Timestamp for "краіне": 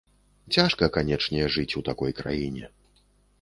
2.21-2.65